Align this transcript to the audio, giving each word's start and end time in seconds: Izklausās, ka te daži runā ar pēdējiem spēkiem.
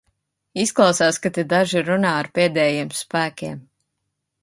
Izklausās, 0.63 1.19
ka 1.27 1.31
te 1.37 1.45
daži 1.53 1.85
runā 1.91 2.17
ar 2.25 2.33
pēdējiem 2.39 2.93
spēkiem. 3.05 3.65